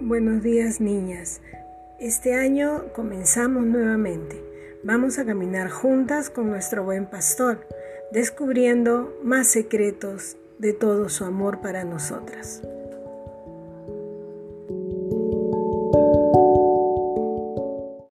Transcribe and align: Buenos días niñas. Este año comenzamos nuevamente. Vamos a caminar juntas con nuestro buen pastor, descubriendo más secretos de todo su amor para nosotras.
Buenos 0.00 0.42
días 0.42 0.80
niñas. 0.80 1.40
Este 1.98 2.34
año 2.34 2.92
comenzamos 2.94 3.64
nuevamente. 3.64 4.42
Vamos 4.84 5.18
a 5.18 5.24
caminar 5.24 5.70
juntas 5.70 6.28
con 6.28 6.50
nuestro 6.50 6.84
buen 6.84 7.06
pastor, 7.06 7.66
descubriendo 8.12 9.18
más 9.22 9.46
secretos 9.46 10.36
de 10.58 10.74
todo 10.74 11.08
su 11.08 11.24
amor 11.24 11.60
para 11.60 11.84
nosotras. 11.84 12.62